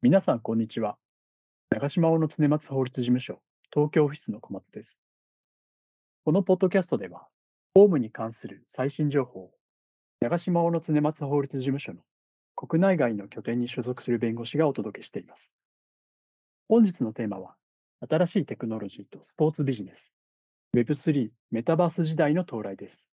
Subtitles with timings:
[0.00, 0.96] 皆さん、こんにちは。
[1.70, 3.40] 長島大野常松法律事務所、
[3.74, 5.02] 東京オフィスの小松です。
[6.24, 7.26] このポッドキャストでは、
[7.74, 9.50] 法務に関する最新情報を、
[10.20, 12.02] 長島大野常松法律事務所の
[12.54, 15.50] 国内外の拠点に所属する弁護士がお届けしています。
[16.68, 17.56] 本日のテーマは、
[18.08, 20.12] 新しいテクノロジーとスポーツビジネス、
[20.76, 23.07] Web3 メタバース時代の到来です。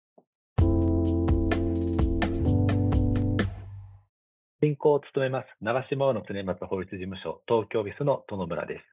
[4.63, 8.85] 進行を務めます、長島大野常松法律事務所東京オフィスの殿村です。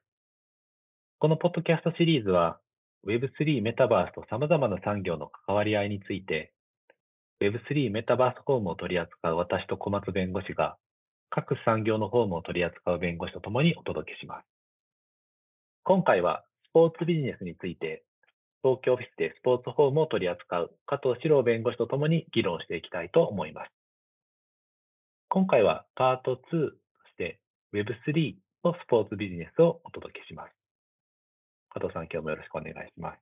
[1.21, 2.59] このポッドキャストシリーズは、
[3.07, 6.53] Web3 メタバースと様々な産業の関わり合いについて、
[7.41, 10.77] Web3 メタバースホームを取り扱う私と小松弁護士が、
[11.31, 14.45] 各産業のホームを取り扱う弁護士とともにお届けします。
[15.85, 18.03] 今回は、スポーツビジネスについて、
[18.65, 23.80] 東京オフィスでスポーツホームを取り扱う加藤史郎弁護士とともに議論していきたいと思います。
[25.33, 26.71] 今回はパート2と
[27.07, 27.39] して
[27.73, 30.51] Web3 のスポーツビジネスをお届けします。
[31.73, 33.19] 加藤さん、今日もよろしくお願いします。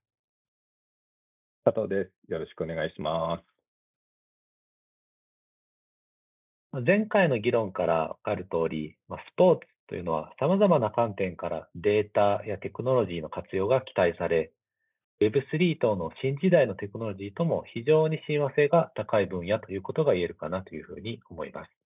[1.67, 2.33] 加藤です。
[2.33, 3.43] よろしくお願いしま
[6.73, 6.81] す。
[6.81, 14.51] 前回の議論から分かる通り、スポーツというのは様々な観点からデータやテクノロジーの活用が期待され、
[15.21, 21.88] Web3 等の新時代のテクノロジーとも非常に親和性が高い分野ということが言えるかなというふうに思います。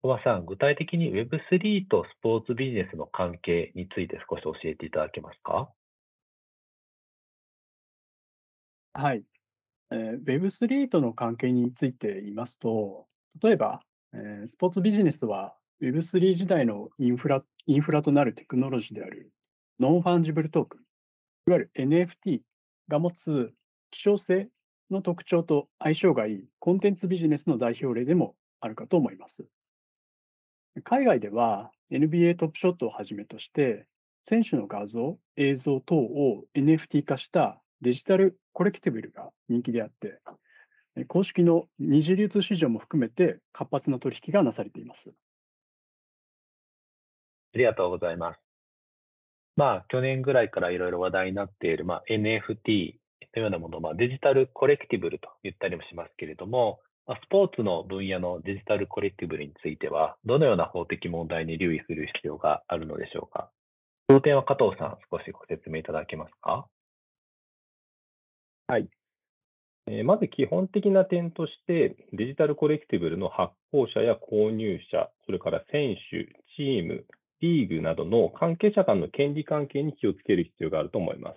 [0.00, 5.72] 小葉さん、具体的に Web3 とスポーツビジネスの関係について少し教えていただけますか？
[8.92, 9.24] はい。
[9.90, 13.06] えー、Web3 との関係について言いますと、
[13.42, 13.80] 例えば、
[14.12, 19.32] えー、スポーツビジネスは Web3 時代のインフラインフラとなるテクノロジーである
[19.80, 20.80] ノンファンジブルトークン、
[21.48, 22.40] いわゆる NFT
[22.86, 23.52] が持つ
[23.90, 24.48] 希少性
[24.92, 29.44] の特徴と相性がいいコンテンツビジネスの代表例でもあるかと思います。
[30.82, 33.86] 海外では NBA トップショットをはじめとして、
[34.28, 40.20] 選手の画像、映像等を NFT 化したデジタルコレクティブルが人気であって、
[41.06, 45.10] 公式の二次流通市場も含めて活発な取引がなされています。
[47.54, 48.40] ありがとうございます。
[49.56, 52.94] まあ、去年ぐらいからいろいろ話題になっている、まあ、NFT
[53.34, 56.80] のようなものを、まあ、デジタルコレクティブルと言ったりもしますけれども、
[57.16, 63.50] スポーツの分野のデジタルコレクティブルについては、どのような法的問題に留意する必要があるのでしょうか？
[64.08, 66.66] その点は加藤さん、少しご説明いただけますか？
[68.66, 68.88] はい。
[69.86, 76.26] えー、まず基本的な点として、デジタルコレクティブルの発行者や購入者、それから選手、
[76.56, 77.06] チーム、
[77.40, 81.36] リーグなどの関係者間の権利関係に気をつける必要があると思います。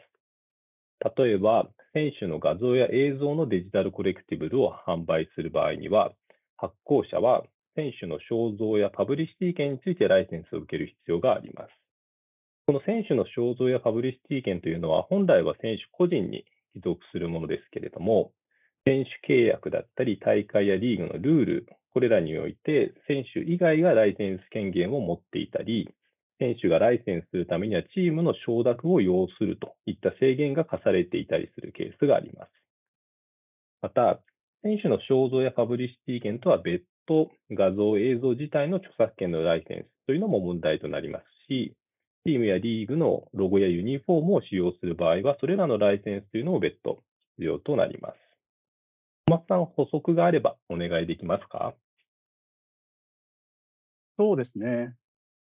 [1.17, 6.13] 例えば、選手の画像や映像のデジタルコレクティブルを販売する場合には、
[6.57, 7.43] 発行者は
[7.75, 11.69] 選手の肖像やパブリシティ権についてライセンスを受ける必要があります。
[12.65, 18.31] この選手の肖像やパブリシティ権というのは、本来は選手個人に帰属するものですけれども、
[18.85, 25.89] 選手契約だったり、大会やリーグのルール、これらにおいて、選手以外がライセンス権限を持っていたり、
[26.41, 32.51] 選手がライセンスするためにはチームの承諾を要するといった制限が課されていたりするケースがあります。
[33.83, 34.23] また、
[34.63, 41.75] 選手の肖像やパブリシティ権とは別途、画像、映像自体の著作権のライセンスというのも問題となりますし、
[42.25, 47.03] チームやリーグのロゴやユニフォームを使用する場合は、それらのライセンスというのも別途
[47.37, 48.17] 必要となります。
[49.27, 51.75] 小松さん、補足があればお願いできますか？
[54.17, 54.95] そうですね。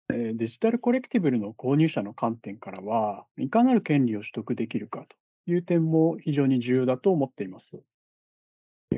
[0.08, 7.82] デジタルコレクティブルの購入者の観点からは、いかなる権利を取得できるかという点も非常に重要だと思っています。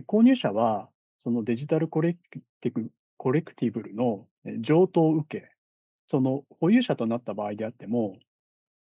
[0.07, 0.89] 購入者は、
[1.19, 2.21] そのデジタルコレク
[2.61, 4.27] ティブコレクティブルの
[4.61, 5.51] 譲渡を受け、
[6.07, 8.17] その保有者となった場合であっても、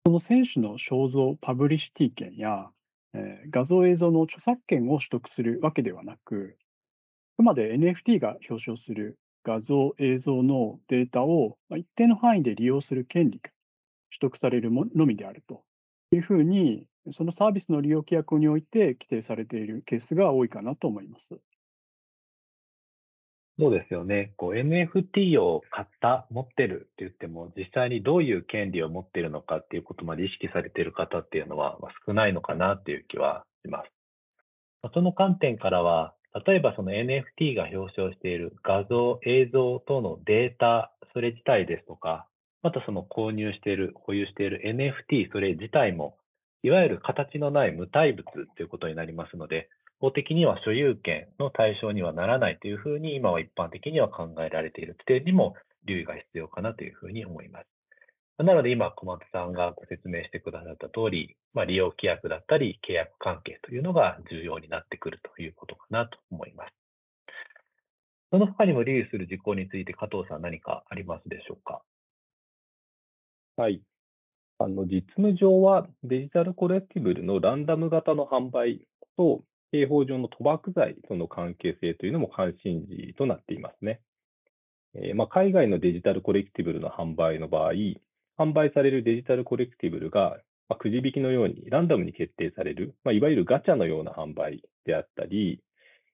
[0.05, 2.69] その選手の肖像パブリシティ権や、
[3.13, 6.57] え画像映像の著作権を取得するわけではなく、
[7.37, 9.17] あくまで NFT が表彰する
[9.49, 13.49] 画像、映像のデータを一定の範囲で利用する権利が
[14.11, 15.63] 取得されるのみであると
[16.11, 21.39] いうふうに、そのサービスの利用規約において規定されているケースが多いかなと思います。
[23.57, 24.33] そうですよね。
[24.37, 33.89] こう NFT を買った、持ってるって言っても、実際にどういう権利を持っているのかっていうことまで意識されている方っていうのは少ないのかなっていう気はします。
[34.93, 36.13] その観点からは、
[36.45, 42.27] 例えばその NFT が表彰している画像、映像等のデータ、それ自体ですとか、
[42.61, 46.17] またその購入している、保有している NFT、それ自体も、
[46.61, 55.55] いわゆる形のない無体物ということになりますので、法的には所有権の対象にはならないというふうに今は一般的には考えられている点にも
[55.85, 57.78] 留意が必要かなというふうに思います。
[58.41, 66.71] なので今、小松さんがご説明してくださった通り、まあ、利用規約だったり契約関係というのが重要になってくるということかなと思います。
[68.31, 71.81] その他にも留意する事項について加藤さん何かありますでしょうか？
[73.57, 73.81] はい。
[74.59, 78.87] あの実務上はデジタルコレクティブルのランダム型の販売
[79.17, 83.99] と刑法上の賭博罪との関係性というのも関心事となっていますね。
[84.95, 87.73] えー、まあ、海外のデジタルコレクティブルの販売の場合、
[88.39, 90.37] 販売されるデジタルコレクティブルが、
[90.69, 95.61] ま、くじ引きのようにランダムに決定される、ま、いわゆるガチャのような販売であったり、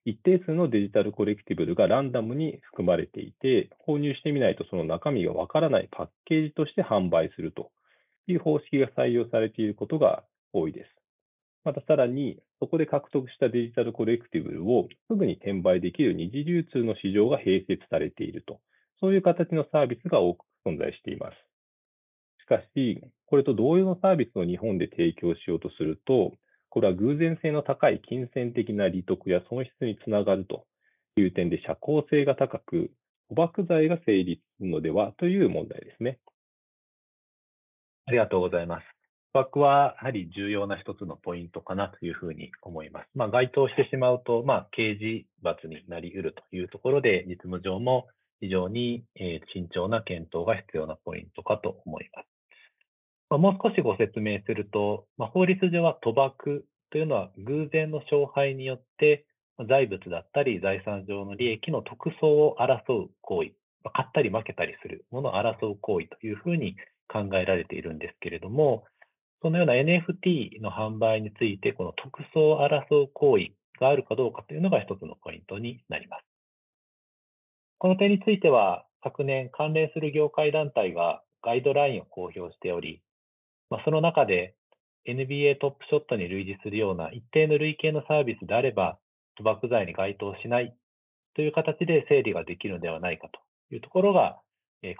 [0.04, 7.70] 一定数のデジタルコレクティブルがランダムに含まれていて、購入してみないとその中身がわからないパッケージとして販売すると
[8.26, 10.90] いう方式が採用されていることが多いです。
[11.64, 18.60] またさらに、そこで獲得したデジタルコレクティブルをすぐに転売できる二次流通の市場が併設されていると、
[19.00, 21.55] そういう形のサービスが多く存在しています。
[22.46, 26.32] しかし、これと同様のサービスを日本で提供しようとすると、
[26.68, 30.64] これは偶然性の高い金銭的な利得や損失につながると
[31.16, 32.92] いう点で社交性が高く、
[33.32, 36.20] 賭博罪が成立するのではという問題ですね。
[38.06, 38.84] ありがとうございます。
[39.34, 43.08] 賭博はやはり重要な一つのポイントかなというふうに思います。
[43.16, 48.06] まあ、該当してしまうと、まあ、刑事罰になり得るというところで、実務上も
[48.40, 49.04] 非常に
[49.52, 52.35] 慎重な検討が必要なポイントかと思います。
[53.30, 59.26] もう少しご説明すると、法律上は賭博というのは偶然の勝敗によって
[59.68, 63.50] 財物だったり財産上の利益の特相を争う行為、
[63.92, 66.76] 買ったり負けたりするものを争う行為というふうに
[67.08, 68.84] 考えられているんですけれども、
[69.42, 76.24] そのような NFT の販売について、この特相を争う行為があるかどうかというのが一つのポイントになります。
[77.78, 83.02] この点については、昨年関連する業界団体がガイドラインを公表しており、
[83.70, 84.54] まあ、その中で
[85.06, 88.98] NBA トップショットに類似するような一定の類型のサービスであれば、
[89.38, 90.74] 賭博罪に該当しない
[91.34, 93.40] という形で整理ができるのではないかと
[93.74, 94.40] いうところが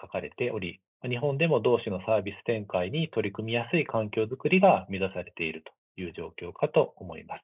[0.01, 5.63] 書かれており、日本でも同種のサービス展開に取り組みやすい環境づくりが目指されている
[5.97, 7.43] という状況かと思います。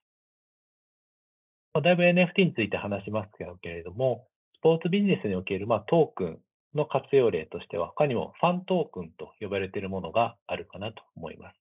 [1.82, 3.30] だいぶ NFT について話します
[3.62, 4.26] けれども、
[4.58, 6.38] スポーツビジネスにおけるまトークン
[6.74, 11.56] の活用例としては、他にもファントークンと呼ばれているものがあるかなと思います。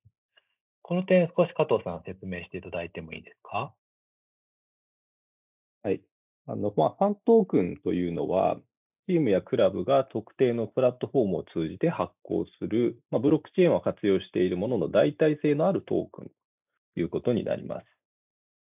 [0.81, 3.73] この点、少し加藤さん説明していただいてもいいですか？
[5.83, 6.01] はい。
[6.47, 8.57] あの、まあ、ファントークンというのは、
[9.07, 16.31] チームやクラブが特定のプラットフォームを通じて発行する、まあ、ブロックチェーンを活用しているものの代替性のあるトークン
[16.93, 17.85] ということになります。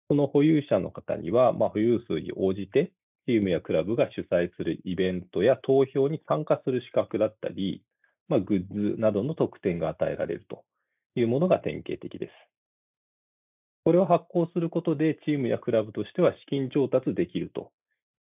[0.10, 2.92] その保有者の方には、まあ、保有数に応じて、
[3.28, 7.84] チームやクラブが主催するイベントや投票に参加する資格だったり、
[8.30, 10.64] まあ、グッズなどの特典が与えられると
[11.16, 12.32] いうものが典型的です。
[13.84, 17.72] これを発行することで、チームやクラブとしては資金調達できると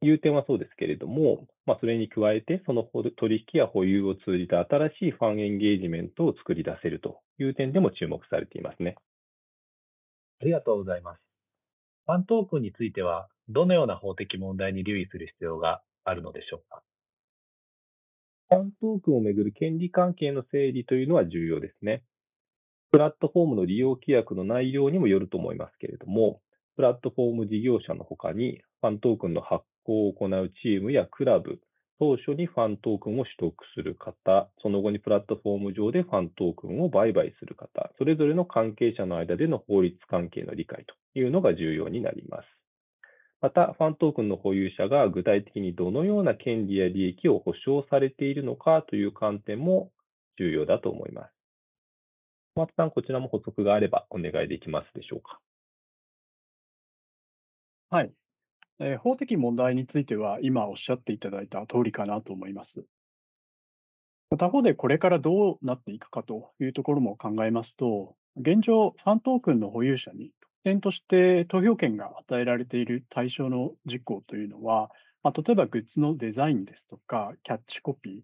[0.01, 8.95] いう点はそうですけれども、まあ、それに加えて、その取引や保有を通じた新しいファンエンゲージメントを作り出せるという点でも注目されていますね。
[10.41, 11.21] ありがとうございます。
[12.05, 16.81] ファントークンについては、どのような法的問題に留意する必要があるのでしょうか？
[18.49, 22.03] ファントークンをめぐる権利関係の整理というのは重要ですね。
[22.91, 26.41] プラットフォームの利用規約の内容にもよると思いますけれども、
[26.75, 31.59] プラットフォーム事業者のほかに、ファントークンの発行を行うチームやクラブ、
[31.99, 42.45] 当初にファントークンを取得する方、その後にプラットフォーム上でファントークンを売買する方、それぞれの関係者の間での法律関係の理解というのが重要になります。
[43.43, 49.91] また、ファントークンの保有者が具体的にどのような権利や利益を保障されているのかという観点も
[50.39, 51.33] 重要だと思います。
[52.55, 55.41] 小松さん、こちらも補足があればお願いできますでしょうか？
[57.89, 58.13] はい。
[58.79, 62.85] えー、法的問題については、今おっしゃっていただいた通りかなと思います。
[64.37, 70.31] 他方でこれからどうなっていくかというところも考えますと、現状、ファントークンの保有者に
[70.63, 74.89] 特典として投票権が与えられている対象の事項というのは、
[75.21, 78.23] まあ、例えばグッズのデザインですとか、キャッチコピ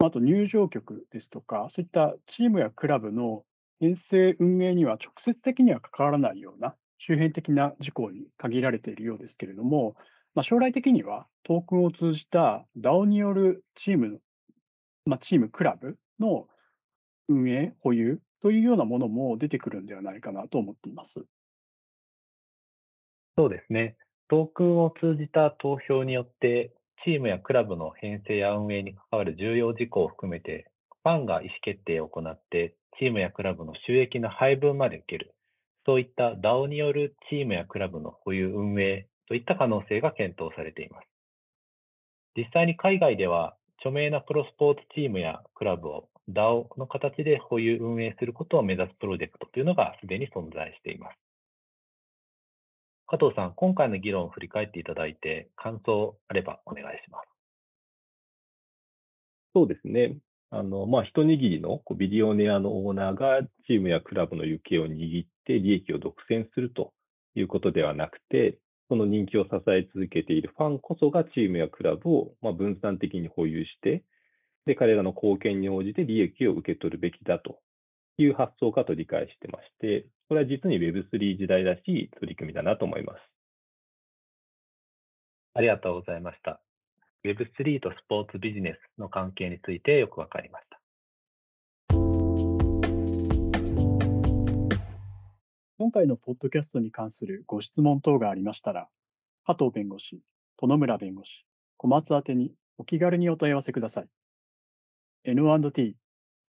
[0.00, 3.42] ー、あと入場曲ですとか、そういったチームやクラブの
[3.80, 9.96] 編成運営には直接的には関わらないような周辺的な事項に限られているようですけれども、
[10.36, 14.20] まあ、将来的にはトークンを通じた DAO によるチーム、
[15.04, 16.46] まあ、チーム、クラブの
[17.28, 21.24] 運営、保有というようなものも出てくるんではないかなと思っています。
[23.36, 23.96] そうですね。
[24.28, 26.72] トークンを通じた投票によって、
[27.04, 30.70] チームやクラブの編成や運営に関わる重要事項を含めて、
[31.02, 35.34] ファンが意思決定を行って、チームやクラブの収益の配分まで受ける、
[35.86, 41.08] そういった DAO によるチームやクラブの保有運営といった可能性が検討されています。
[42.36, 51.31] 実際に海外では、著名なプロスポーツチームやクラブを DAO の形で保有運営することを目指すプロジェクトというのがすでに存在しています。
[53.12, 57.28] 加藤さん、今回の議論を振り返っていただいて、感想あればお願いします。
[59.54, 60.16] そうですね。
[60.48, 66.94] あの、まあ、一握りのビデオネアのオーナーがチームやクラブの行方を握って利益を独占すると
[67.34, 68.56] いうことではなくて、
[68.88, 74.04] その人気を支え続けているファンこそがチームやクラブをま分散的に保有して、
[74.64, 77.58] で、彼らの貢献に応じて利益を受け取るべきだと
[78.18, 83.18] いう発想かと理解してまして、これは実に Web3 時代らしい取り組みだなと思います。
[85.54, 86.60] ありがとうございました。
[87.24, 90.80] Web3 とスポーツビジネスの関係についてよくわかりました。
[95.78, 98.88] 今回のポッドキャストに関するご質問等がありましたら、
[99.44, 100.20] 加藤弁護士、
[100.60, 101.44] 殿村弁護士、
[101.76, 104.08] 小松宛にお気軽にお問い合わせください。
[105.24, 105.96] N&T、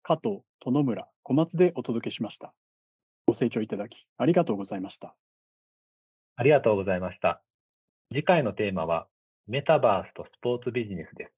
[0.02, 2.54] 加藤、殿村、小松でお届けしました。
[3.26, 5.16] ご清聴いただきありがとうございました。
[6.36, 7.42] ありがとうございました。
[8.12, 9.08] 次回のテーマは、
[9.48, 11.32] メタバースとスポーツビジネスです。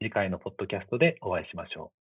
[0.00, 2.05] 次回のポッドキャストでお会いしましょう。